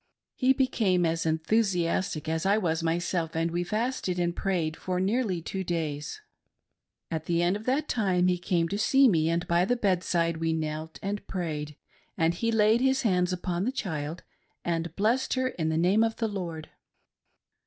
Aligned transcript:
He 0.33 0.51
became 0.51 1.05
as 1.05 1.27
enthusiastic 1.27 2.27
as 2.27 2.43
I 2.43 2.57
was 2.57 2.81
myself, 2.81 3.35
and 3.35 3.51
we 3.51 3.63
fasted 3.63 4.17
and 4.17 4.35
prayed 4.35 4.75
for 4.75 4.99
nearly 4.99 5.43
two 5.43 5.63
days. 5.63 6.21
At 7.11 7.25
the 7.25 7.43
end 7.43 7.55
of 7.55 7.65
that 7.65 7.87
time 7.87 8.27
he 8.27 8.39
came 8.39 8.67
to 8.69 8.79
see 8.79 9.07
me, 9.07 9.29
and 9.29 9.47
by 9.47 9.63
the 9.63 9.75
bedside 9.77 10.37
we 10.37 10.53
knelt 10.53 10.97
and 11.03 11.27
prayed, 11.27 11.75
and 12.17 12.33
he 12.33 12.51
laid 12.51 12.81
his 12.81 13.03
hands 13.03 13.31
upon 13.31 13.63
the 13.63 13.71
child 13.71 14.23
and 14.65 14.95
blessed 14.95 15.35
her 15.35 15.49
in 15.49 15.69
the 15.69 15.77
name 15.77 16.03
of 16.03 16.15
the 16.15 16.27
Lord. 16.27 16.71